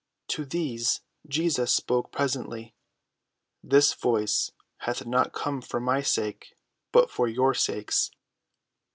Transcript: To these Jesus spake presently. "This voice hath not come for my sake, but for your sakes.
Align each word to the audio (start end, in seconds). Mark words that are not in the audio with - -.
To 0.29 0.45
these 0.45 1.01
Jesus 1.27 1.71
spake 1.71 2.09
presently. 2.11 2.73
"This 3.63 3.93
voice 3.93 4.51
hath 4.77 5.05
not 5.05 5.31
come 5.31 5.61
for 5.61 5.79
my 5.79 6.01
sake, 6.01 6.55
but 6.91 7.11
for 7.11 7.27
your 7.27 7.53
sakes. 7.53 8.09